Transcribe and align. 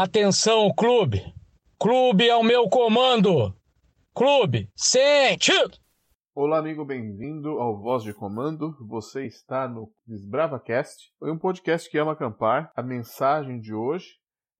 Atenção, 0.00 0.72
clube! 0.72 1.20
Clube 1.76 2.30
ao 2.30 2.44
meu 2.44 2.68
comando! 2.68 3.52
Clube, 4.14 4.70
sentido! 4.76 5.76
Olá, 6.32 6.58
amigo, 6.58 6.84
bem-vindo 6.84 7.58
ao 7.58 7.82
Voz 7.82 8.04
de 8.04 8.14
Comando. 8.14 8.76
Você 8.86 9.26
está 9.26 9.66
no 9.66 9.92
DesbravaCast, 10.06 11.12
um 11.20 11.36
podcast 11.36 11.90
que 11.90 11.98
ama 11.98 12.12
acampar. 12.12 12.70
A 12.76 12.80
mensagem 12.80 13.58
de 13.58 13.74
hoje 13.74 14.06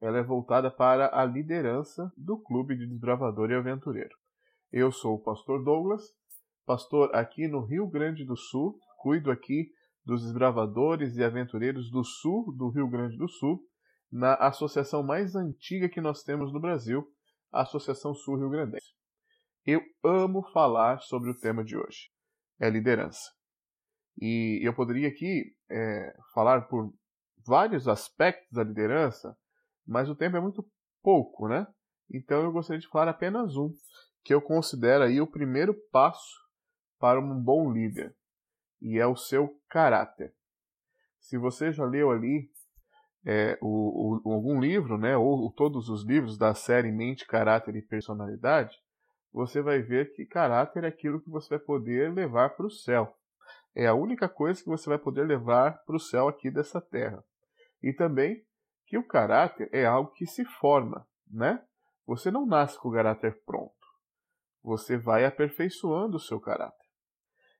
ela 0.01 0.19
é 0.19 0.25
voltada 0.25 0.73
para 0.73 1.09
a 1.17 1.25
liderança 1.25 2.13
do 2.17 2.37
Clube 2.37 2.77
de 2.77 2.89
Desbravador 2.89 3.53
e 3.53 3.55
Aventureiro. 3.55 4.17
Eu 4.73 4.91
sou 4.91 5.15
o 5.15 5.23
pastor 5.23 5.63
Douglas, 5.63 6.03
pastor 6.67 7.15
aqui 7.15 7.47
no 7.47 7.65
Rio 7.65 7.87
Grande 7.87 8.25
do 8.25 8.37
Sul, 8.37 8.77
cuido 8.97 9.31
aqui 9.31 9.69
dos 10.05 10.25
desbravadores 10.25 11.17
e 11.17 11.23
aventureiros 11.23 11.93
do 11.93 12.03
sul 12.03 12.53
do 12.57 12.71
Rio 12.71 12.89
Grande 12.89 13.17
do 13.17 13.29
Sul 13.29 13.68
na 14.11 14.35
associação 14.35 15.03
mais 15.03 15.35
antiga 15.35 15.89
que 15.89 16.01
nós 16.01 16.23
temos 16.23 16.53
no 16.53 16.61
Brasil, 16.61 17.07
a 17.53 17.63
Associação 17.63 18.15
Sul 18.15 18.37
Rio 18.37 18.51
Grandense. 18.51 18.95
Eu 19.65 19.83
amo 20.03 20.43
falar 20.53 21.01
sobre 21.01 21.31
o 21.31 21.39
tema 21.39 21.63
de 21.63 21.77
hoje, 21.77 22.11
é 22.59 22.71
liderança. 22.71 23.31
E 24.21 24.61
eu 24.67 24.75
poderia 24.75 25.09
aqui 25.09 25.55
é, 25.71 26.17
falar 26.35 26.63
por 26.63 26.93
vários 27.47 27.87
aspectos 27.87 28.51
da 28.51 28.65
liderança, 28.65 29.37
mas 29.87 30.09
o 30.09 30.17
tempo 30.17 30.37
é 30.37 30.41
muito 30.41 30.67
pouco, 31.03 31.49
né? 31.49 31.67
Então 32.11 32.43
eu 32.43 32.53
gostaria 32.53 32.81
de 32.81 32.89
falar 32.89 33.11
apenas 33.11 33.57
um, 33.57 33.71
que 34.25 34.35
eu 34.35 34.41
considero 34.41 35.05
aí 35.05 35.21
o 35.21 35.27
primeiro 35.27 35.75
passo 35.93 36.37
para 36.99 37.21
um 37.21 37.41
bom 37.41 37.73
líder, 37.73 38.17
e 38.81 38.99
é 38.99 39.07
o 39.07 39.17
seu 39.17 39.61
caráter. 39.69 40.35
Se 41.21 41.37
você 41.37 41.73
já 41.73 41.85
leu 41.85 42.11
ali 42.11 42.51
é, 43.27 43.59
o, 43.61 44.21
o, 44.25 44.33
algum 44.33 44.61
livro, 44.61 44.97
né, 44.97 45.17
ou 45.17 45.53
todos 45.53 45.89
os 45.89 46.05
livros 46.05 46.39
da 46.39 46.55
série 46.55 46.93
Mente, 46.93 47.27
Caráter 47.27 47.77
e 47.77 47.83
Personalidade, 47.83 48.77
você 49.33 49.61
vai 49.61 49.81
ver 49.83 50.13
que 50.15 50.25
caráter 50.25 50.85
é 50.85 50.89
aquilo 50.89 51.21
que 51.21 51.31
você 51.31 51.51
vai 51.51 51.59
poder 51.59 52.13
levar 52.13 52.51
para 52.51 52.67
o 52.67 52.71
céu. 52.71 53.15
É 53.75 53.87
a 53.87 53.95
única 53.95 54.29
coisa 54.29 54.63
que 54.63 54.69
você 54.69 54.89
vai 54.89 54.99
poder 54.99 55.27
levar 55.27 55.83
para 55.85 55.97
o 55.97 56.01
céu 56.01 56.29
aqui 56.29 56.51
dessa 56.51 56.81
terra. 56.81 57.23
E 57.83 57.93
também 57.93 58.43
que 58.87 58.97
o 58.97 59.07
caráter 59.07 59.69
é 59.73 59.85
algo 59.85 60.11
que 60.13 60.27
se 60.27 60.45
forma, 60.45 61.07
né? 61.31 61.63
Você 62.07 62.31
não 62.31 62.47
nasce 62.47 62.79
com 62.79 62.89
o 62.89 62.93
caráter 62.93 63.39
pronto. 63.45 63.75
Você 64.63 64.97
vai 64.97 65.25
aperfeiçoando 65.25 66.17
o 66.17 66.21
seu 66.21 66.41
caráter. 66.41 66.89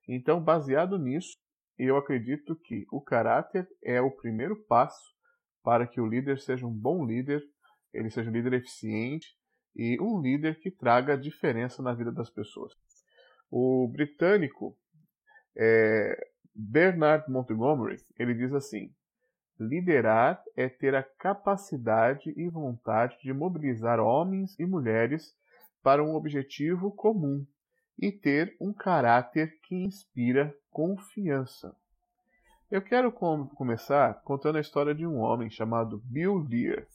Então, 0.09 0.43
baseado 0.43 0.99
nisso, 0.99 1.37
eu 1.79 1.97
acredito 1.97 2.57
que 2.57 2.87
o 2.91 3.01
caráter 3.01 3.69
é 3.83 4.01
o 4.01 4.11
primeiro 4.11 4.57
passo 4.65 5.18
para 5.69 5.87
que 5.87 6.01
o 6.01 6.07
líder 6.07 6.39
seja 6.39 6.67
um 6.67 6.73
bom 6.73 7.05
líder, 7.05 7.45
ele 7.93 8.09
seja 8.09 8.31
um 8.31 8.33
líder 8.33 8.55
eficiente 8.55 9.37
e 9.77 10.01
um 10.01 10.19
líder 10.19 10.59
que 10.61 10.71
traga 10.71 11.15
diferença 11.15 11.83
na 11.83 11.93
vida 11.93 12.11
das 12.11 12.31
pessoas. 12.31 12.73
O 13.51 13.87
britânico 13.87 14.75
é, 15.55 16.31
Bernard 16.55 17.31
Montgomery 17.31 17.99
ele 18.19 18.33
diz 18.33 18.55
assim: 18.55 18.91
liderar 19.61 20.43
é 20.57 20.71
ter 20.71 20.95
a 20.95 21.03
capacidade 21.03 22.33
e 22.35 22.49
vontade 22.49 23.19
de 23.23 23.31
mobilizar 23.35 24.01
homens 24.01 24.59
e 24.59 24.65
mulheres 24.65 25.37
para 25.83 26.03
um 26.03 26.15
objetivo 26.15 26.91
comum 26.93 27.47
e 27.99 28.11
ter 28.11 28.57
um 28.59 28.73
caráter 28.73 29.61
que 29.65 29.75
inspira 29.75 30.57
confiança. 30.71 31.77
Eu 32.71 32.83
quero 32.83 33.11
com 33.11 33.47
começar 33.47 34.21
contando 34.25 34.57
a 34.57 34.61
história 34.61 34.95
de 34.95 35.07
um 35.07 35.21
homem 35.21 35.49
chamado 35.49 36.03
Bill 36.05 36.47
Lear. 36.47 36.87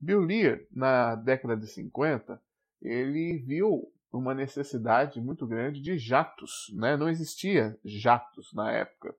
Bill 0.00 0.20
Lear, 0.20 0.58
na 0.72 1.14
década 1.14 1.56
de 1.56 1.68
50, 1.68 2.42
ele 2.82 3.38
viu 3.38 3.92
uma 4.12 4.34
necessidade 4.34 5.20
muito 5.20 5.46
grande 5.46 5.80
de 5.80 5.96
jatos, 5.96 6.74
né? 6.74 6.96
Não 6.96 7.08
existia 7.08 7.78
jatos 7.84 8.52
na 8.52 8.72
época. 8.72 9.14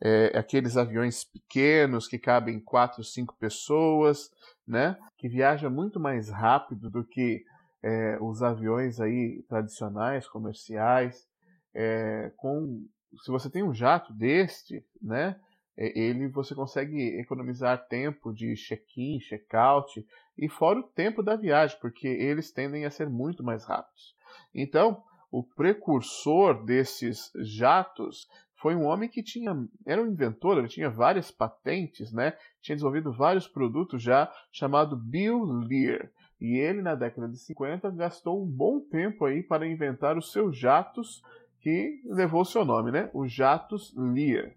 É, 0.00 0.38
aqueles 0.38 0.76
aviões 0.76 1.24
pequenos 1.24 2.06
que 2.06 2.18
cabem 2.18 2.60
quatro, 2.60 3.02
cinco 3.02 3.36
pessoas, 3.36 4.30
né? 4.64 4.96
Que 5.18 5.28
viaja 5.28 5.68
muito 5.68 5.98
mais 5.98 6.28
rápido 6.28 6.88
do 6.88 7.02
que 7.02 7.44
é, 7.82 8.18
os 8.20 8.40
aviões 8.40 9.00
aí 9.00 9.42
tradicionais, 9.48 10.28
comerciais, 10.28 11.26
é, 11.74 12.30
com 12.36 12.86
se 13.22 13.30
você 13.30 13.50
tem 13.50 13.62
um 13.62 13.74
jato 13.74 14.12
deste, 14.12 14.84
né, 15.00 15.38
ele 15.76 16.28
você 16.28 16.54
consegue 16.54 17.18
economizar 17.18 17.86
tempo 17.88 18.32
de 18.32 18.54
check-in, 18.54 19.18
check-out 19.20 20.06
e 20.38 20.48
fora 20.48 20.78
o 20.78 20.84
tempo 20.84 21.22
da 21.22 21.36
viagem, 21.36 21.76
porque 21.80 22.06
eles 22.06 22.52
tendem 22.52 22.84
a 22.84 22.90
ser 22.90 23.08
muito 23.08 23.42
mais 23.42 23.64
rápidos. 23.64 24.14
Então, 24.54 25.02
o 25.30 25.42
precursor 25.42 26.64
desses 26.64 27.32
jatos 27.42 28.28
foi 28.54 28.74
um 28.74 28.84
homem 28.84 29.08
que 29.08 29.22
tinha 29.22 29.52
era 29.84 30.00
um 30.00 30.06
inventor, 30.06 30.58
ele 30.58 30.68
tinha 30.68 30.88
várias 30.88 31.30
patentes, 31.30 32.12
né? 32.12 32.34
Tinha 32.62 32.76
desenvolvido 32.76 33.12
vários 33.12 33.46
produtos 33.46 34.00
já, 34.00 34.32
chamado 34.52 34.96
Bill 34.96 35.42
Lear. 35.44 36.08
E 36.40 36.56
ele 36.56 36.82
na 36.82 36.94
década 36.94 37.28
de 37.28 37.36
50 37.38 37.90
gastou 37.90 38.42
um 38.42 38.46
bom 38.46 38.80
tempo 38.80 39.24
aí 39.24 39.42
para 39.42 39.66
inventar 39.66 40.16
os 40.16 40.32
seus 40.32 40.56
jatos 40.56 41.20
que 41.64 42.02
levou 42.04 42.42
o 42.42 42.44
seu 42.44 42.62
nome, 42.62 42.92
né? 42.92 43.08
O 43.14 43.26
Jatos 43.26 43.94
Lear. 43.96 44.52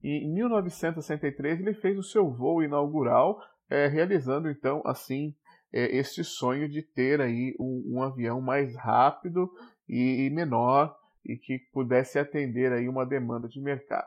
E 0.00 0.24
em 0.24 0.32
1963 0.32 1.58
ele 1.58 1.74
fez 1.74 1.98
o 1.98 2.04
seu 2.04 2.30
voo 2.30 2.62
inaugural, 2.62 3.42
é, 3.68 3.88
realizando 3.88 4.48
então 4.48 4.80
assim 4.86 5.34
é, 5.72 5.96
este 5.96 6.22
sonho 6.22 6.68
de 6.68 6.80
ter 6.80 7.20
aí 7.20 7.52
um, 7.58 7.96
um 7.96 8.02
avião 8.02 8.40
mais 8.40 8.76
rápido 8.76 9.50
e, 9.88 10.26
e, 10.26 10.30
menor 10.30 10.96
e 11.26 11.36
que 11.36 11.58
pudesse 11.72 12.16
atender 12.16 12.72
aí 12.72 12.88
uma 12.88 13.04
demanda 13.04 13.48
de 13.48 13.60
mercado. 13.60 14.06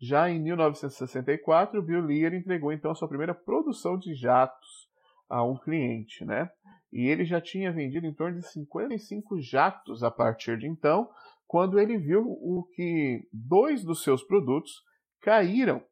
Já 0.00 0.30
em 0.30 0.40
1964, 0.40 1.82
Bill 1.82 2.06
Lear 2.06 2.32
entregou 2.32 2.72
então 2.72 2.90
a 2.90 2.94
sua 2.94 3.08
primeira 3.08 3.34
produção 3.34 3.98
de 3.98 4.14
jatos 4.14 4.88
a 5.28 5.44
um 5.44 5.58
cliente, 5.58 6.24
né? 6.24 6.50
E 6.90 7.06
ele 7.06 7.24
já 7.24 7.40
tinha 7.40 7.70
vendido 7.70 8.06
em 8.06 8.14
torno 8.14 8.38
de 8.38 8.46
55 8.48 9.40
jatos 9.42 10.02
a 10.02 10.10
partir 10.10 10.58
de 10.58 10.66
então, 10.66 11.08
quando 11.52 11.78
ele 11.78 11.98
viu 11.98 12.22
o 12.22 12.66
que 12.74 13.28
dois 13.30 13.84
dos 13.84 14.02
seus 14.02 14.24
produtos 14.24 14.82
caíram 15.20 15.84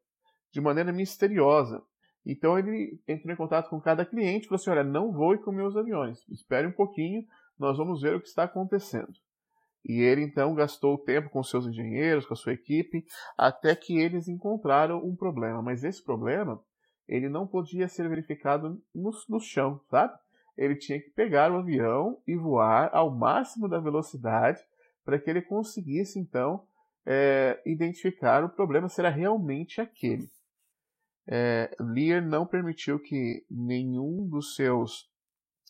de 0.51 0.59
maneira 0.59 0.91
misteriosa. 0.91 1.83
Então 2.25 2.57
ele 2.57 2.99
entrou 3.07 3.31
em 3.31 3.37
contato 3.37 3.69
com 3.69 3.79
cada 3.79 4.03
cliente 4.03 4.45
e 4.45 4.47
falou 4.47 4.55
assim: 4.55 4.71
olha, 4.71 4.83
não 4.83 5.11
voe 5.11 5.37
com 5.37 5.51
meus 5.51 5.77
aviões, 5.77 6.27
espere 6.29 6.65
um 6.65 6.71
pouquinho, 6.71 7.23
nós 7.59 7.77
vamos 7.77 8.01
ver 8.01 8.15
o 8.15 8.19
que 8.19 8.27
está 8.27 8.45
acontecendo. 8.45 9.13
E 9.85 10.01
ele 10.01 10.23
então 10.23 10.55
gastou 10.55 10.97
tempo 10.97 11.29
com 11.29 11.43
seus 11.43 11.67
engenheiros, 11.67 12.25
com 12.25 12.33
a 12.33 12.37
sua 12.37 12.53
equipe, 12.53 13.05
até 13.37 13.75
que 13.75 13.99
eles 13.99 14.27
encontraram 14.27 14.97
um 15.05 15.15
problema. 15.15 15.61
Mas 15.61 15.83
esse 15.83 16.03
problema, 16.03 16.59
ele 17.07 17.29
não 17.29 17.45
podia 17.45 17.87
ser 17.87 18.09
verificado 18.09 18.81
no, 18.95 19.11
no 19.29 19.39
chão, 19.39 19.79
sabe? 19.91 20.17
Ele 20.57 20.75
tinha 20.75 20.99
que 20.99 21.11
pegar 21.11 21.51
o 21.51 21.57
avião 21.57 22.19
e 22.27 22.35
voar 22.35 22.89
ao 22.93 23.15
máximo 23.15 23.69
da 23.69 23.79
velocidade 23.79 24.59
para 25.03 25.19
que 25.19 25.29
ele 25.29 25.41
conseguisse 25.41 26.19
então 26.19 26.65
é, 27.05 27.61
identificar 27.65 28.43
o 28.43 28.49
problema 28.49 28.87
será 28.87 29.09
realmente 29.09 29.81
aquele. 29.81 30.29
É, 31.27 31.75
Lear 31.79 32.25
não 32.25 32.45
permitiu 32.45 32.99
que 32.99 33.45
nenhum 33.49 34.27
dos 34.27 34.55
seus 34.55 35.09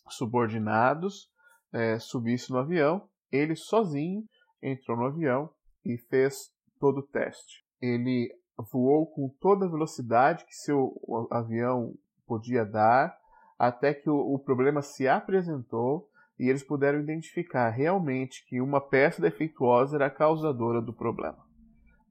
subordinados 0.08 1.30
é, 1.72 1.98
subisse 1.98 2.50
no 2.50 2.58
avião. 2.58 3.08
Ele 3.30 3.56
sozinho 3.56 4.24
entrou 4.62 4.96
no 4.96 5.06
avião 5.06 5.50
e 5.84 5.96
fez 5.96 6.52
todo 6.78 6.98
o 6.98 7.06
teste. 7.06 7.64
Ele 7.80 8.30
voou 8.70 9.06
com 9.06 9.28
toda 9.40 9.66
a 9.66 9.70
velocidade 9.70 10.44
que 10.44 10.54
seu 10.54 10.94
avião 11.30 11.94
podia 12.26 12.64
dar, 12.64 13.16
até 13.58 13.92
que 13.94 14.08
o, 14.08 14.34
o 14.34 14.38
problema 14.38 14.82
se 14.82 15.08
apresentou 15.08 16.08
e 16.38 16.48
eles 16.48 16.62
puderam 16.62 17.00
identificar 17.00 17.68
realmente 17.70 18.44
que 18.46 18.60
uma 18.60 18.80
peça 18.80 19.20
defeituosa 19.20 19.96
era 19.96 20.06
a 20.06 20.10
causadora 20.10 20.80
do 20.80 20.92
problema. 20.92 21.38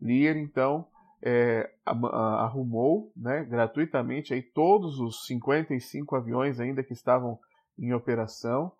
Lear, 0.02 0.38
então, 0.38 0.88
é, 1.22 1.70
arrumou 1.86 3.12
né, 3.16 3.44
gratuitamente 3.44 4.34
aí 4.34 4.42
todos 4.42 5.00
os 5.00 5.26
55 5.28 6.16
aviões 6.16 6.60
ainda 6.60 6.84
que 6.84 6.94
estavam 6.94 7.40
em 7.78 7.94
operação 7.94 8.72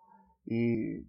e, 0.46 1.04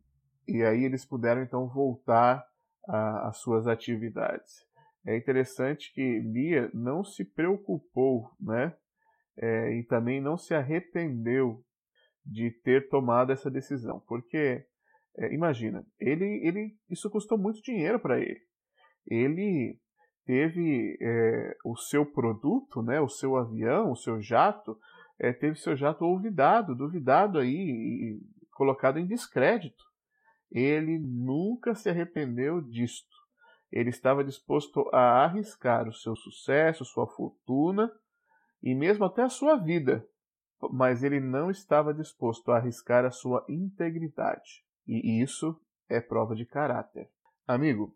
e 0.48 0.62
aí 0.64 0.84
eles 0.84 1.06
puderam 1.06 1.42
então 1.42 1.68
voltar 1.68 2.46
às 2.88 3.38
suas 3.38 3.68
atividades. 3.68 4.66
É 5.06 5.18
interessante 5.18 5.92
que 5.94 6.20
Lia 6.20 6.70
não 6.74 7.04
se 7.04 7.26
preocupou, 7.26 8.30
né? 8.40 8.74
É, 9.36 9.76
e 9.76 9.84
também 9.84 10.22
não 10.22 10.38
se 10.38 10.54
arrependeu 10.54 11.64
de 12.26 12.52
ter 12.64 12.90
tomado 12.90 13.32
essa 13.32 13.50
decisão, 13.52 14.02
porque 14.08 14.66
é, 15.18 15.34
imagina, 15.34 15.86
ele, 16.00 16.26
ele, 16.46 16.76
isso 16.90 17.10
custou 17.10 17.38
muito 17.38 17.62
dinheiro 17.62 18.00
para 18.00 18.20
ele. 18.20 18.42
Ele 19.06 19.78
teve 20.26 20.98
é, 21.02 21.56
o 21.66 21.76
seu 21.76 22.06
produto, 22.06 22.82
né, 22.82 23.00
o 23.00 23.10
seu 23.10 23.36
avião, 23.36 23.92
o 23.92 23.96
seu 23.96 24.22
jato, 24.22 24.78
é, 25.20 25.32
teve 25.32 25.58
seu 25.58 25.76
jato 25.76 26.06
olvidado, 26.06 26.76
duvidado 26.76 27.38
aí, 27.38 27.54
e 27.54 28.22
colocado 28.52 28.98
em 28.98 29.06
descrédito. 29.06 29.84
Ele 30.52 31.00
nunca 31.00 31.76
se 31.76 31.90
arrependeu 31.90 32.62
disto. 32.62 33.14
Ele 33.72 33.90
estava 33.90 34.24
disposto 34.24 34.88
a 34.94 35.24
arriscar 35.24 35.88
o 35.88 35.94
seu 35.94 36.16
sucesso, 36.16 36.86
sua 36.86 37.08
fortuna 37.08 37.92
e 38.62 38.74
mesmo 38.74 39.04
até 39.04 39.24
a 39.24 39.30
sua 39.30 39.56
vida, 39.56 40.08
mas 40.72 41.04
ele 41.04 41.20
não 41.20 41.50
estava 41.50 41.94
disposto 41.94 42.52
a 42.52 42.58
arriscar 42.58 43.06
a 43.06 43.12
sua 43.12 43.46
integridade. 43.50 44.64
E 44.88 45.22
isso 45.22 45.60
é 45.90 46.00
prova 46.00 46.36
de 46.36 46.46
caráter. 46.46 47.10
Amigo, 47.48 47.96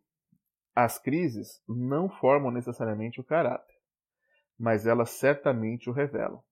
as 0.75 0.99
crises 0.99 1.61
não 1.67 2.09
formam 2.09 2.51
necessariamente 2.51 3.19
o 3.19 3.23
caráter, 3.23 3.75
mas 4.59 4.85
elas 4.85 5.11
certamente 5.11 5.89
o 5.89 5.93
revelam. 5.93 6.43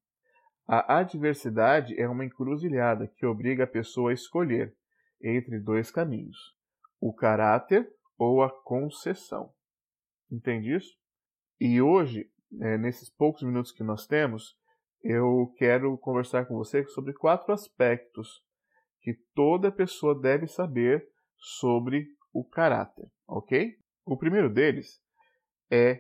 A 0.68 0.98
adversidade 0.98 2.00
é 2.00 2.08
uma 2.08 2.26
encruzilhada 2.26 3.08
que 3.08 3.26
obriga 3.26 3.66
a 3.66 3.68
pessoa 3.68 4.10
a 4.10 4.14
escolher 4.14 4.76
entre 5.22 5.60
dois 5.60 5.92
caminhos: 5.92 6.38
o 7.00 7.14
caráter 7.14 7.88
ou 8.18 8.42
a 8.42 8.50
concessão. 8.50 9.54
Entende 10.32 10.76
isso? 10.76 10.98
E 11.60 11.82
hoje, 11.82 12.30
é, 12.60 12.78
nesses 12.78 13.10
poucos 13.10 13.44
minutos 13.44 13.72
que 13.72 13.84
nós 13.84 14.08
temos, 14.08 14.58
eu 15.08 15.54
quero 15.56 15.96
conversar 16.00 16.48
com 16.48 16.56
você 16.56 16.84
sobre 16.88 17.14
quatro 17.14 17.54
aspectos 17.54 18.44
que 19.02 19.14
toda 19.36 19.72
pessoa 19.72 20.20
deve 20.20 20.48
saber 20.48 21.08
sobre 21.38 22.08
o 22.34 22.44
caráter, 22.44 23.06
ok? 23.28 23.76
O 24.04 24.18
primeiro 24.18 24.52
deles 24.52 25.00
é 25.70 26.00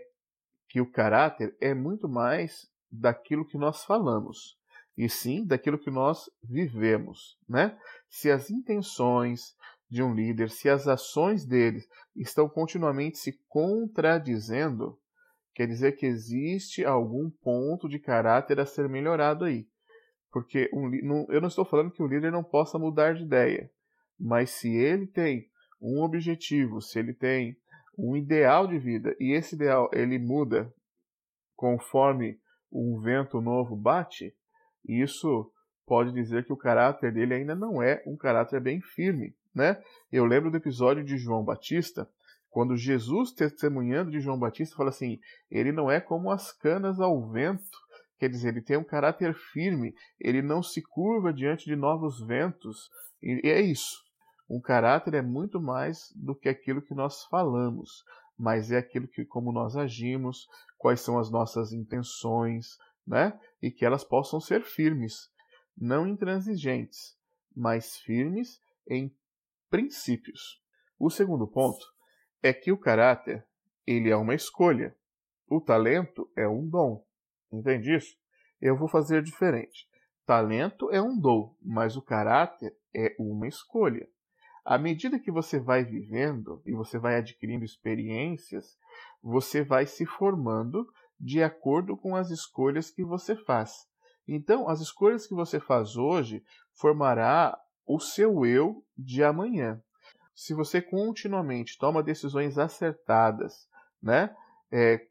que 0.67 0.81
o 0.81 0.91
caráter 0.91 1.55
é 1.61 1.75
muito 1.75 2.09
mais 2.09 2.67
daquilo 2.91 3.45
que 3.45 3.59
nós 3.59 3.85
falamos, 3.85 4.57
e 4.97 5.07
sim 5.07 5.45
daquilo 5.45 5.77
que 5.77 5.91
nós 5.91 6.23
vivemos, 6.43 7.37
né? 7.47 7.77
Se 8.09 8.31
as 8.31 8.49
intenções 8.49 9.55
de 9.87 10.01
um 10.01 10.15
líder, 10.15 10.49
se 10.49 10.67
as 10.67 10.87
ações 10.87 11.45
dele 11.45 11.79
estão 12.15 12.49
continuamente 12.49 13.19
se 13.19 13.39
contradizendo, 13.47 14.97
quer 15.55 15.65
dizer 15.67 15.93
que 15.93 16.05
existe 16.05 16.83
algum 16.83 17.29
ponto 17.29 17.87
de 17.87 17.97
caráter 17.97 18.59
a 18.59 18.65
ser 18.65 18.89
melhorado 18.89 19.45
aí. 19.45 19.65
Porque 20.29 20.69
um, 20.73 20.89
não, 21.01 21.25
eu 21.29 21.39
não 21.39 21.47
estou 21.47 21.63
falando 21.63 21.91
que 21.91 22.03
o 22.03 22.07
líder 22.07 22.29
não 22.31 22.43
possa 22.43 22.77
mudar 22.77 23.15
de 23.15 23.23
ideia, 23.23 23.71
mas 24.19 24.49
se 24.49 24.69
ele 24.69 25.07
tem 25.07 25.49
um 25.81 26.01
objetivo, 26.03 26.81
se 26.81 26.99
ele 26.99 27.13
tem 27.13 27.55
um 27.97 28.17
ideal 28.17 28.67
de 28.67 28.77
vida 28.77 29.15
e 29.17 29.31
esse 29.31 29.55
ideal 29.55 29.89
ele 29.93 30.19
muda 30.19 30.71
conforme 31.55 32.37
um 32.69 32.99
vento 32.99 33.39
novo 33.39 33.77
bate, 33.77 34.35
isso 34.85 35.49
pode 35.85 36.11
dizer 36.11 36.45
que 36.45 36.51
o 36.51 36.57
caráter 36.57 37.13
dele 37.13 37.33
ainda 37.33 37.55
não 37.55 37.81
é 37.81 38.03
um 38.05 38.17
caráter 38.17 38.59
bem 38.59 38.81
firme, 38.81 39.33
né? 39.53 39.81
Eu 40.11 40.25
lembro 40.25 40.51
do 40.51 40.57
episódio 40.57 41.01
de 41.01 41.17
João 41.17 41.45
Batista, 41.45 42.09
quando 42.55 42.77
Jesus 42.77 43.33
testemunhando 43.33 44.11
de 44.11 44.21
João 44.21 44.39
Batista 44.39 44.77
fala 44.77 44.87
assim: 44.87 45.19
ele 45.51 45.73
não 45.73 45.91
é 45.91 45.99
como 45.99 46.31
as 46.31 46.53
canas 46.53 47.01
ao 47.01 47.29
vento, 47.29 47.77
quer 48.17 48.29
dizer, 48.29 48.47
ele 48.47 48.61
tem 48.61 48.77
um 48.77 48.83
caráter 48.83 49.35
firme, 49.35 49.93
ele 50.17 50.41
não 50.41 50.63
se 50.63 50.81
curva 50.81 51.33
diante 51.33 51.65
de 51.65 51.75
novos 51.75 52.25
ventos. 52.25 52.89
E 53.21 53.41
é 53.49 53.59
isso. 53.59 54.01
Um 54.49 54.61
caráter 54.61 55.15
é 55.15 55.21
muito 55.21 55.59
mais 55.59 56.13
do 56.15 56.33
que 56.33 56.47
aquilo 56.47 56.81
que 56.81 56.95
nós 56.95 57.25
falamos, 57.25 58.05
mas 58.37 58.71
é 58.71 58.77
aquilo 58.77 59.05
que 59.05 59.25
como 59.25 59.51
nós 59.51 59.75
agimos, 59.75 60.47
quais 60.77 61.01
são 61.01 61.19
as 61.19 61.29
nossas 61.29 61.73
intenções, 61.73 62.77
né? 63.05 63.37
E 63.61 63.69
que 63.69 63.83
elas 63.83 64.05
possam 64.05 64.39
ser 64.39 64.63
firmes, 64.63 65.29
não 65.77 66.07
intransigentes, 66.07 67.17
mas 67.53 67.97
firmes 67.97 68.61
em 68.89 69.13
princípios. 69.69 70.63
O 70.97 71.09
segundo 71.09 71.45
ponto 71.45 71.94
é 72.41 72.53
que 72.53 72.71
o 72.71 72.77
caráter, 72.77 73.45
ele 73.85 74.09
é 74.09 74.15
uma 74.15 74.35
escolha. 74.35 74.95
O 75.47 75.61
talento 75.61 76.29
é 76.35 76.47
um 76.47 76.67
dom. 76.67 77.05
Entende 77.51 77.95
isso? 77.95 78.15
Eu 78.61 78.75
vou 78.75 78.87
fazer 78.87 79.21
diferente. 79.21 79.87
Talento 80.25 80.89
é 80.91 81.01
um 81.01 81.19
dom, 81.19 81.55
mas 81.61 81.95
o 81.95 82.01
caráter 82.01 82.75
é 82.93 83.15
uma 83.19 83.47
escolha. 83.47 84.07
À 84.63 84.77
medida 84.77 85.19
que 85.19 85.31
você 85.31 85.59
vai 85.59 85.83
vivendo 85.83 86.61
e 86.65 86.71
você 86.71 86.97
vai 86.97 87.17
adquirindo 87.17 87.63
experiências, 87.63 88.77
você 89.21 89.63
vai 89.63 89.85
se 89.85 90.05
formando 90.05 90.87
de 91.19 91.43
acordo 91.43 91.95
com 91.95 92.15
as 92.15 92.31
escolhas 92.31 92.89
que 92.89 93.03
você 93.03 93.35
faz. 93.35 93.87
Então, 94.27 94.67
as 94.67 94.81
escolhas 94.81 95.27
que 95.27 95.35
você 95.35 95.59
faz 95.59 95.95
hoje 95.95 96.43
formará 96.73 97.55
o 97.85 97.99
seu 97.99 98.45
eu 98.45 98.83
de 98.97 99.23
amanhã 99.23 99.81
se 100.35 100.53
você 100.53 100.81
continuamente 100.81 101.77
toma 101.77 102.03
decisões 102.03 102.57
acertadas, 102.57 103.67
né? 104.03 104.35
É, 104.71 105.07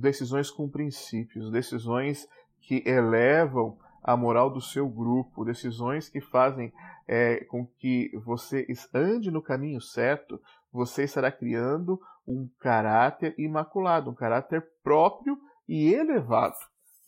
decisões 0.00 0.50
com 0.50 0.68
princípios, 0.68 1.50
decisões 1.50 2.26
que 2.60 2.82
elevam 2.86 3.78
a 4.02 4.16
moral 4.16 4.50
do 4.50 4.60
seu 4.60 4.88
grupo, 4.88 5.44
decisões 5.44 6.08
que 6.08 6.20
fazem 6.20 6.72
é, 7.06 7.44
com 7.44 7.66
que 7.66 8.10
você 8.24 8.66
ande 8.92 9.30
no 9.30 9.42
caminho 9.42 9.80
certo, 9.80 10.40
você 10.72 11.04
estará 11.04 11.30
criando 11.30 12.00
um 12.26 12.48
caráter 12.58 13.34
imaculado, 13.38 14.10
um 14.10 14.14
caráter 14.14 14.66
próprio 14.82 15.38
e 15.68 15.92
elevado. 15.92 16.56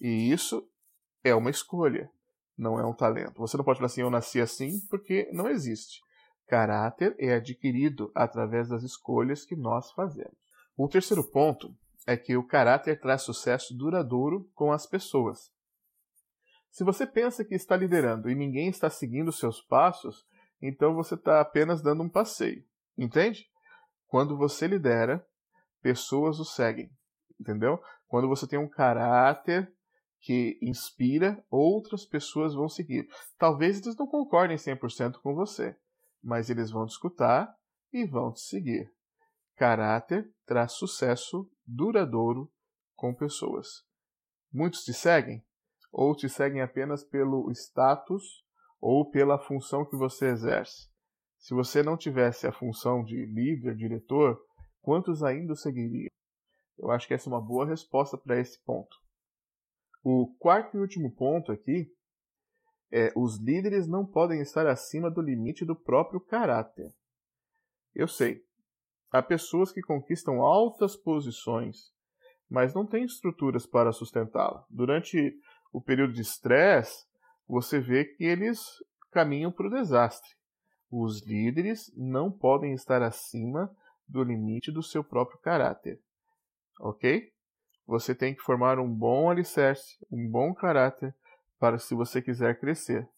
E 0.01 0.31
isso 0.31 0.69
é 1.23 1.35
uma 1.35 1.51
escolha, 1.51 2.11
não 2.57 2.79
é 2.79 2.85
um 2.85 2.93
talento. 2.93 3.39
Você 3.39 3.57
não 3.57 3.65
pode 3.65 3.79
falar 3.79 3.87
assim, 3.87 4.03
eu 4.03 4.11
nasci 4.11 4.41
assim, 4.41 4.81
porque 4.91 5.29
não 5.33 5.49
existe. 5.49 6.01
Caráter 6.47 7.15
é 7.19 7.35
adquirido 7.35 8.11
através 8.15 8.69
das 8.69 8.83
escolhas 8.83 9.45
que 9.45 9.57
nós 9.57 9.91
fazemos. 9.93 10.37
O 10.77 10.89
terceiro 10.89 11.25
ponto 11.25 11.75
é 12.07 12.17
que 12.17 12.37
o 12.37 12.47
caráter 12.47 13.01
traz 13.01 13.23
sucesso 13.23 13.75
duradouro 13.75 14.51
com 14.55 14.73
as 14.73 14.87
pessoas. 14.87 15.51
Se 16.71 16.85
você 16.85 17.07
pensa 17.07 17.45
que 17.45 17.55
está 17.55 17.77
liderando 17.77 18.29
e 18.29 18.35
ninguém 18.35 18.69
está 18.69 18.91
seguindo 18.91 19.33
seus 19.33 19.63
passos, 19.63 20.27
então 20.61 20.95
você 20.95 21.15
está 21.15 21.41
apenas 21.41 21.81
dando 21.81 22.03
um 22.03 22.09
passeio. 22.09 22.65
Entende? 22.99 23.47
Quando 24.09 24.37
você 24.37 24.67
lidera, 24.67 25.25
pessoas 25.81 26.39
o 26.41 26.45
seguem. 26.45 26.91
Entendeu? 27.41 27.81
Quando 28.07 28.29
você 28.29 28.47
tem 28.47 28.59
um 28.59 28.69
caráter 28.69 29.73
que 30.21 30.59
inspira, 30.63 31.45
outras 31.51 32.05
pessoas 32.05 32.55
vão 32.55 32.69
seguir. 32.69 33.07
Talvez 33.39 33.81
eles 33.81 33.97
não 33.97 34.07
concordem 34.07 34.57
100% 34.57 35.21
com 35.23 35.35
você, 35.35 35.77
mas 36.25 36.49
eles 36.49 36.71
vão 36.71 36.87
te 36.87 36.91
escutar 36.91 37.55
e 37.93 38.07
vão 38.07 38.33
te 38.33 38.41
seguir. 38.41 38.91
Caráter 39.57 40.29
traz 40.47 40.73
sucesso 40.73 41.49
duradouro 41.65 42.51
com 42.97 43.15
pessoas. 43.15 43.85
Muitos 44.53 44.85
te 44.85 44.93
seguem, 44.93 45.45
ou 45.93 46.15
te 46.17 46.29
seguem 46.29 46.61
apenas 46.61 47.05
pelo 47.05 47.51
status 47.53 48.45
ou 48.81 49.09
pela 49.11 49.39
função 49.39 49.85
que 49.85 49.97
você 49.97 50.29
exerce. 50.29 50.89
Se 51.39 51.55
você 51.55 51.83
não 51.83 51.97
tivesse 51.97 52.47
a 52.47 52.53
função 52.53 53.05
de 53.05 53.27
líder, 53.27 53.77
diretor, 53.77 54.41
quantos 54.81 55.23
ainda 55.23 55.53
o 55.53 55.57
seguiriam? 55.57 56.09
Eu 56.79 56.91
acho 56.91 57.07
que 57.07 57.15
essa 57.15 57.29
é 57.29 57.33
uma 57.33 57.41
boa 57.41 57.67
resposta 57.67 58.19
para 58.19 58.41
esse 58.41 58.61
ponto. 58.65 58.97
O 60.03 60.35
quarto 60.39 60.77
e 60.77 60.81
último 60.81 61.15
ponto 61.15 61.53
aqui 61.53 61.91
é, 62.97 63.13
os 63.17 63.41
líderes 63.41 63.89
não 63.89 64.07
podem 64.07 64.41
estar 64.41 64.69
acima 64.69 65.11
do 65.11 65.21
limite 65.21 65.65
do 65.65 65.75
próprio 65.75 66.21
caráter. 66.21 66.95
Eu 67.93 68.07
sei, 68.07 68.41
há 69.11 69.21
pessoas 69.21 69.73
que 69.73 69.83
conquistam 69.83 70.41
altas 70.41 70.95
posições, 70.95 71.93
mas 72.49 72.73
não 72.73 72.87
têm 72.87 73.05
estruturas 73.05 73.67
para 73.67 73.91
sustentá-la. 73.91 74.65
Durante 74.71 75.37
o 75.73 75.81
período 75.81 76.13
de 76.13 76.21
estresse, 76.21 77.05
você 77.49 77.81
vê 77.81 78.05
que 78.05 78.23
eles 78.23 78.65
caminham 79.11 79.51
para 79.51 79.67
o 79.67 79.71
desastre. 79.71 80.31
Os 80.89 81.27
líderes 81.27 81.93
não 81.97 82.31
podem 82.31 82.75
estar 82.75 83.03
acima 83.03 83.75
do 84.07 84.23
limite 84.23 84.71
do 84.71 84.85
seu 84.85 85.03
próprio 85.03 85.41
caráter. 85.41 86.01
Ok? 86.81 87.33
Você 87.89 88.15
tem 88.15 88.37
que 88.37 88.43
formar 88.43 88.79
um 88.79 88.89
bom 88.89 89.29
alicerce, 89.29 89.99
um 90.13 90.31
bom 90.31 90.55
caráter 90.55 91.13
para 91.65 91.79
se 91.79 91.95
você 91.95 92.21
quiser 92.21 92.61
crescer. 92.61 93.09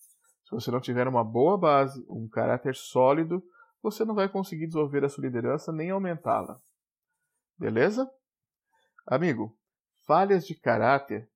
Se 0.45 0.53
você 0.53 0.71
não 0.71 0.81
tiver 0.81 1.09
uma 1.09 1.25
boa 1.25 1.59
base, 1.59 2.07
um 2.09 2.29
caráter 2.29 2.77
sólido, 2.77 3.43
você 3.83 4.05
não 4.05 4.15
vai 4.15 4.29
conseguir 4.29 4.69
desenvolver 4.69 5.05
a 5.05 5.09
sua 5.09 5.23
liderança 5.23 5.73
nem 5.73 5.91
aumentá-la. 5.91 6.57
Beleza? 7.59 8.09
Amigo, 9.05 9.59
falhas 10.07 10.47
de 10.47 10.55
caráter 10.55 11.29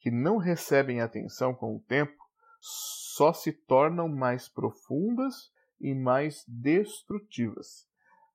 que 0.00 0.10
não 0.10 0.38
recebem 0.38 1.00
atenção 1.00 1.54
com 1.54 1.76
o 1.76 1.80
tempo 1.82 2.20
só 2.60 3.32
se 3.32 3.52
tornam 3.52 4.08
mais 4.08 4.48
profundas 4.48 5.52
e 5.80 5.94
mais 5.94 6.44
destrutivas. 6.48 7.86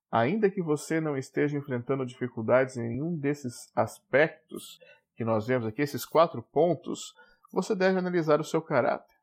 Ainda 0.09 0.49
que 0.49 0.61
você 0.61 1.01
não 1.01 1.17
esteja 1.17 1.57
enfrentando 1.57 2.05
dificuldades 2.05 2.77
em 2.77 2.87
nenhum 2.87 3.17
desses 3.17 3.69
aspectos 3.75 4.79
que 5.17 5.25
nós 5.25 5.45
vemos 5.45 5.67
aqui, 5.67 5.81
esses 5.81 6.05
quatro 6.05 6.41
pontos, 6.41 7.13
você 7.51 7.75
deve 7.75 7.99
analisar 7.99 8.39
o 8.39 8.43
seu 8.43 8.61
caráter. 8.61 9.15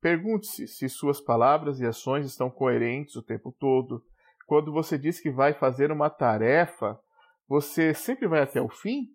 Pergunte-se 0.00 0.66
se 0.66 0.88
suas 0.88 1.20
palavras 1.20 1.80
e 1.80 1.86
ações 1.86 2.26
estão 2.26 2.50
coerentes 2.50 3.14
o 3.16 3.22
tempo 3.22 3.54
todo. 3.58 4.04
Quando 4.46 4.72
você 4.72 4.98
diz 4.98 5.20
que 5.20 5.30
vai 5.30 5.54
fazer 5.54 5.92
uma 5.92 6.10
tarefa, 6.10 6.98
você 7.48 7.94
sempre 7.94 8.26
vai 8.26 8.40
até 8.40 8.60
o 8.60 8.68
fim 8.68 9.08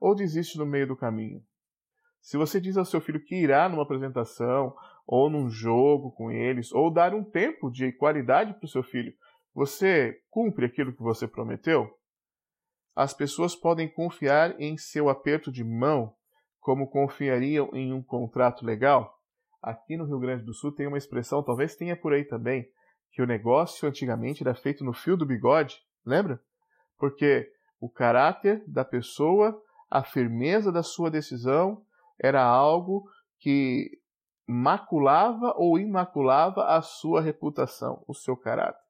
ou 0.00 0.14
desiste 0.14 0.58
no 0.58 0.66
meio 0.66 0.86
do 0.86 0.96
caminho? 0.96 1.42
Se 2.20 2.36
você 2.36 2.60
diz 2.60 2.76
ao 2.76 2.84
seu 2.84 3.00
filho 3.00 3.24
que 3.24 3.36
irá 3.36 3.68
numa 3.68 3.82
apresentação 3.82 4.74
ou 5.06 5.28
num 5.28 5.48
jogo 5.48 6.10
com 6.12 6.30
eles, 6.30 6.72
ou 6.72 6.90
dar 6.90 7.14
um 7.14 7.22
tempo 7.22 7.70
de 7.70 7.92
qualidade 7.92 8.54
para 8.54 8.64
o 8.64 8.68
seu 8.68 8.82
filho, 8.82 9.14
você 9.54 10.20
cumpre 10.30 10.66
aquilo 10.66 10.94
que 10.94 11.02
você 11.02 11.28
prometeu? 11.28 11.90
As 12.96 13.12
pessoas 13.12 13.54
podem 13.54 13.88
confiar 13.88 14.58
em 14.60 14.76
seu 14.76 15.08
aperto 15.08 15.52
de 15.52 15.62
mão 15.62 16.14
como 16.64 16.88
confiariam 16.88 17.68
em 17.74 17.92
um 17.92 18.02
contrato 18.02 18.64
legal? 18.64 19.20
Aqui 19.62 19.98
no 19.98 20.06
Rio 20.06 20.18
Grande 20.18 20.44
do 20.44 20.54
Sul 20.54 20.72
tem 20.72 20.86
uma 20.86 20.96
expressão, 20.96 21.42
talvez 21.42 21.76
tenha 21.76 21.94
por 21.94 22.14
aí 22.14 22.24
também, 22.24 22.66
que 23.12 23.20
o 23.20 23.26
negócio 23.26 23.86
antigamente 23.86 24.42
era 24.42 24.54
feito 24.54 24.82
no 24.82 24.94
fio 24.94 25.14
do 25.14 25.26
bigode, 25.26 25.76
lembra? 26.06 26.40
Porque 26.96 27.52
o 27.78 27.90
caráter 27.90 28.64
da 28.66 28.82
pessoa, 28.82 29.62
a 29.90 30.02
firmeza 30.02 30.72
da 30.72 30.82
sua 30.82 31.10
decisão 31.10 31.84
era 32.18 32.42
algo 32.42 33.10
que 33.38 34.00
maculava 34.46 35.52
ou 35.58 35.78
imaculava 35.78 36.64
a 36.64 36.80
sua 36.80 37.20
reputação, 37.20 38.02
o 38.08 38.14
seu 38.14 38.38
caráter. 38.38 38.80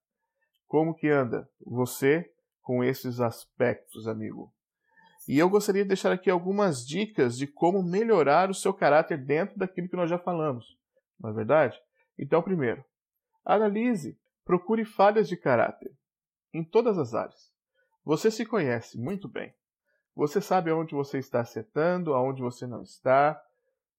Como 0.68 0.94
que 0.94 1.08
anda 1.08 1.50
você 1.60 2.32
com 2.62 2.84
esses 2.84 3.18
aspectos, 3.18 4.06
amigo? 4.06 4.54
E 5.26 5.38
eu 5.38 5.48
gostaria 5.48 5.82
de 5.82 5.88
deixar 5.88 6.12
aqui 6.12 6.28
algumas 6.28 6.86
dicas 6.86 7.36
de 7.36 7.46
como 7.46 7.82
melhorar 7.82 8.50
o 8.50 8.54
seu 8.54 8.74
caráter 8.74 9.16
dentro 9.16 9.58
daquilo 9.58 9.88
que 9.88 9.96
nós 9.96 10.10
já 10.10 10.18
falamos. 10.18 10.78
Não 11.18 11.30
é 11.30 11.32
verdade? 11.32 11.80
Então, 12.18 12.42
primeiro, 12.42 12.84
analise, 13.44 14.18
procure 14.44 14.84
falhas 14.84 15.28
de 15.28 15.36
caráter 15.36 15.90
em 16.52 16.62
todas 16.62 16.98
as 16.98 17.14
áreas. 17.14 17.52
Você 18.04 18.30
se 18.30 18.44
conhece 18.44 18.98
muito 18.98 19.26
bem. 19.26 19.54
Você 20.14 20.40
sabe 20.40 20.70
aonde 20.70 20.94
você 20.94 21.18
está 21.18 21.40
acertando, 21.40 22.12
aonde 22.12 22.42
você 22.42 22.66
não 22.66 22.82
está. 22.82 23.42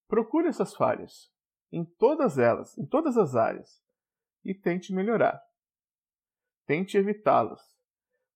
Procure 0.07 0.47
essas 0.47 0.75
falhas 0.75 1.31
em 1.71 1.83
todas 1.83 2.37
elas, 2.37 2.77
em 2.77 2.85
todas 2.85 3.17
as 3.17 3.35
áreas, 3.35 3.83
e 4.43 4.53
tente 4.53 4.93
melhorar. 4.93 5.41
Tente 6.65 6.97
evitá-las 6.97 7.74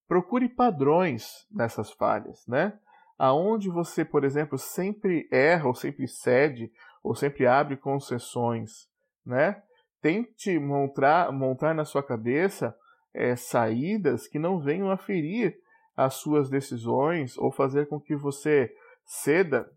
procure 0.09 0.49
padrões 0.49 1.45
nessas 1.51 1.91
falhas, 1.91 2.43
né? 2.47 2.77
Aonde 3.15 3.69
você, 3.69 4.03
por 4.03 4.23
exemplo, 4.23 4.57
sempre 4.57 5.29
erra 5.31 5.67
ou 5.67 5.75
sempre 5.75 6.07
cede 6.07 6.71
ou 7.03 7.13
sempre 7.13 7.45
abre 7.45 7.77
concessões, 7.77 8.89
né? 9.23 9.61
Tente 10.01 10.57
montar, 10.57 11.31
montar 11.31 11.75
na 11.75 11.85
sua 11.85 12.01
cabeça 12.01 12.75
é, 13.13 13.35
saídas 13.35 14.27
que 14.27 14.39
não 14.39 14.59
venham 14.59 14.89
a 14.89 14.97
ferir 14.97 15.55
as 15.95 16.15
suas 16.15 16.49
decisões 16.49 17.37
ou 17.37 17.51
fazer 17.51 17.87
com 17.87 17.99
que 17.99 18.15
você 18.15 18.73
ceda 19.05 19.69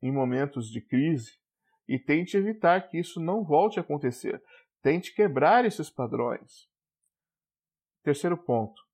em 0.00 0.12
momentos 0.12 0.70
de 0.70 0.80
crise 0.80 1.32
e 1.88 1.98
tente 1.98 2.36
evitar 2.36 2.88
que 2.88 2.98
isso 2.98 3.18
não 3.18 3.42
volte 3.42 3.80
a 3.80 3.82
acontecer. 3.82 4.40
Tente 4.82 5.12
quebrar 5.12 5.64
esses 5.64 5.90
padrões. 5.90 6.68
Terceiro 8.04 8.36
ponto 8.36 8.89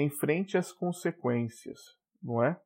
enfrente 0.00 0.56
as 0.56 0.72
consequências, 0.72 1.98
não 2.22 2.42
é? 2.42 2.58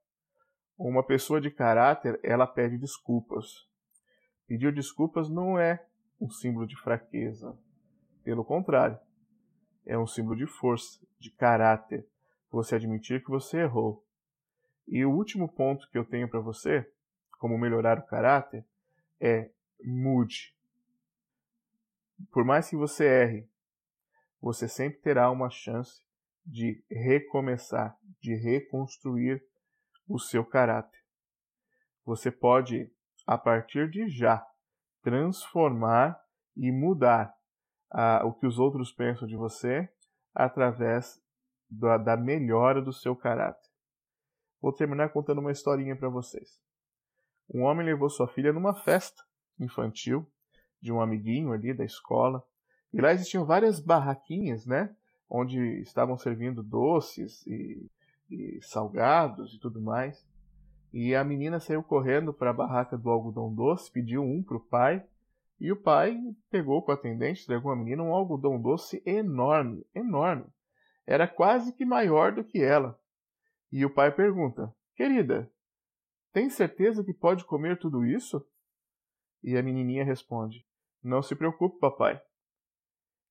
Uma 0.78 1.02
pessoa 1.02 1.40
de 1.40 1.50
caráter, 1.50 2.21
ela 2.23 2.47
pede 2.47 2.78
desculpas. 2.78 3.66
Pedir 4.47 4.73
desculpas 4.73 5.28
não 5.28 5.59
é 5.59 5.85
um 6.21 6.30
símbolo 6.30 6.66
de 6.66 6.76
fraqueza. 6.76 7.59
Pelo 8.23 8.45
contrário, 8.45 8.99
é 9.85 9.99
um 9.99 10.06
símbolo 10.06 10.37
de 10.37 10.47
força, 10.47 11.00
de 11.18 11.30
caráter. 11.30 12.06
Você 12.50 12.76
admitir 12.76 13.25
que 13.25 13.30
você 13.30 13.62
errou. 13.62 14.04
E 14.87 15.04
o 15.04 15.11
último 15.11 15.49
ponto 15.49 15.88
que 15.90 15.99
eu 15.99 16.04
tenho 16.04 16.28
para 16.28 16.40
você, 16.40 16.88
como 17.38 17.59
melhorar 17.59 17.99
o 17.99 18.06
caráter, 18.06 18.64
é 19.21 19.50
mude. 19.83 20.54
Por 22.30 22.45
mais 22.45 22.71
que 22.71 22.76
você 22.76 23.04
erre, 23.04 23.50
você 24.40 24.68
sempre 24.68 25.00
terá 25.00 25.30
uma 25.30 25.50
chance 25.50 26.06
de 26.47 26.83
recomeçar, 26.91 27.99
de 28.21 28.35
reconstruir 28.35 29.43
o 30.09 30.19
seu 30.19 30.45
caráter. 30.45 31.00
Você 32.05 32.31
pode, 32.31 32.91
a 33.26 33.37
partir 33.37 33.91
de 33.91 34.09
já, 34.09 34.47
transformar 35.03 36.19
e 36.57 36.71
mudar 36.71 37.35
o 38.25 38.33
que 38.33 38.47
os 38.47 38.59
outros 38.59 38.93
pensam 38.93 39.26
de 39.26 39.37
você 39.37 39.88
através 40.35 41.21
da, 41.69 41.99
da 41.99 42.17
melhora 42.17 42.81
do 42.81 42.93
seu 42.93 43.17
caráter. 43.17 43.69
Vou 44.61 44.73
terminar 44.73 45.11
contando 45.11 45.41
uma 45.41 45.53
historinha 45.53 45.97
para 45.97 46.09
vocês. 46.09 46.61
Um 47.53 47.62
homem 47.62 47.87
levou 47.87 48.09
sua 48.09 48.29
filha 48.29 48.53
numa 48.53 48.75
festa 48.75 49.23
infantil 49.59 50.31
de 50.81 50.93
um 50.93 51.00
amiguinho 51.00 51.53
ali 51.53 51.75
da 51.75 51.85
escola. 51.85 52.43
E 52.93 53.00
lá 53.00 53.12
existiam 53.12 53.45
várias 53.45 53.81
barraquinhas, 53.81 54.67
né? 54.67 54.95
Onde 55.28 55.80
estavam 55.80 56.16
servindo 56.16 56.62
doces 56.62 57.47
e, 57.47 57.90
e 58.30 58.59
salgados 58.62 59.54
e 59.54 59.59
tudo 59.59 59.80
mais. 59.80 60.26
E 60.92 61.14
a 61.14 61.25
menina 61.25 61.61
saiu 61.61 61.83
correndo 61.83 62.33
para 62.33 62.50
a 62.50 62.54
barraca 62.54 62.97
do 62.97 63.11
algodão 63.11 63.52
doce, 63.52 63.90
pediu 63.90 64.23
um 64.23 64.42
para 64.42 64.56
o 64.56 64.61
pai, 64.61 65.04
e 65.59 65.73
o 65.73 65.76
pai 65.76 66.18
pegou 66.50 66.83
com 66.83 66.90
o 66.90 66.95
atendente, 66.95 67.42
entregou 67.42 67.73
a 67.73 67.76
menina 67.76 68.02
um 68.02 68.14
algodão 68.14 68.61
doce 68.61 69.02
enorme, 69.04 69.85
enorme. 69.95 70.47
Era 71.06 71.26
quase 71.26 71.73
que 71.73 71.85
maior 71.85 72.33
do 72.33 72.45
que 72.45 72.62
ela. 72.62 72.99
E 73.73 73.85
o 73.85 73.92
pai 73.92 74.14
pergunta: 74.14 74.75
Querida, 74.95 75.50
tem 76.33 76.50
certeza 76.50 77.04
que 77.04 77.12
pode 77.12 77.45
comer 77.45 77.78
tudo 77.78 78.04
isso? 78.04 78.47
E 79.42 79.56
a 79.56 79.62
menininha 79.62 80.04
responde: 80.04 80.66
Não 81.02 81.23
se 81.23 81.35
preocupe, 81.35 81.78
papai 81.78 82.21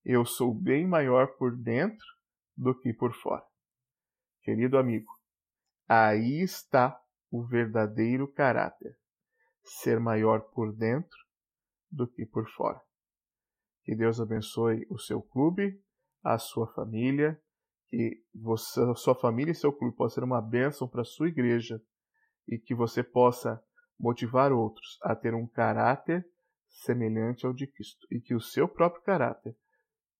eu 0.08 0.24
sou 0.24 0.54
bem 0.54 0.86
maior 0.86 1.36
por 1.36 1.56
dentro 1.56 2.06
do 2.56 2.72
que 2.78 2.92
por 2.94 3.12
fora. 3.12 3.44
Querido 4.40 4.78
amigo, 4.78 5.10
aí 5.88 6.42
está 6.42 6.96
o 7.28 7.44
verdadeiro 7.44 8.32
caráter: 8.32 8.96
ser 9.64 9.98
maior 9.98 10.42
por 10.52 10.72
dentro 10.72 11.18
do 11.90 12.06
que 12.06 12.24
por 12.24 12.48
fora. 12.50 12.80
Que 13.82 13.96
Deus 13.96 14.20
abençoe 14.20 14.86
o 14.88 14.96
seu 14.96 15.20
clube, 15.20 15.82
a 16.22 16.38
sua 16.38 16.72
família, 16.72 17.40
que 17.88 18.24
você, 18.32 18.80
sua 18.94 19.14
família 19.16 19.50
e 19.50 19.56
seu 19.56 19.72
clube 19.72 19.96
possam 19.96 20.14
ser 20.14 20.24
uma 20.24 20.40
bênção 20.40 20.86
para 20.86 21.02
a 21.02 21.04
sua 21.04 21.28
igreja 21.28 21.82
e 22.46 22.58
que 22.58 22.76
você 22.76 23.02
possa 23.02 23.60
motivar 23.98 24.52
outros 24.52 25.00
a 25.02 25.16
ter 25.16 25.34
um 25.34 25.48
caráter 25.48 26.24
semelhante 26.68 27.44
ao 27.44 27.52
de 27.52 27.66
Cristo 27.66 28.06
e 28.08 28.20
que 28.20 28.36
o 28.36 28.40
seu 28.40 28.68
próprio 28.68 29.02
caráter 29.02 29.56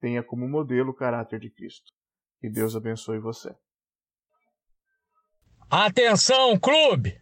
tenha 0.00 0.22
como 0.22 0.48
modelo 0.48 0.90
o 0.90 0.94
caráter 0.94 1.40
de 1.40 1.50
Cristo. 1.50 1.92
Que 2.40 2.48
Deus 2.48 2.74
abençoe 2.76 3.18
você. 3.18 3.54
Atenção, 5.70 6.58
clube! 6.58 7.20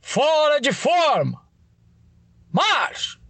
Fora 0.00 0.60
de 0.60 0.72
forma! 0.72 1.48
Marcha! 2.50 3.21